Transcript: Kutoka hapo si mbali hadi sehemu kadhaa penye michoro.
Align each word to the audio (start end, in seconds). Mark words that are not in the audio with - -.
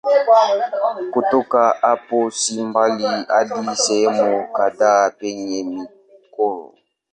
Kutoka 1.11 1.75
hapo 1.81 2.31
si 2.31 2.63
mbali 2.63 3.03
hadi 3.27 3.75
sehemu 3.85 4.53
kadhaa 4.53 5.09
penye 5.09 5.63
michoro. 5.63 6.73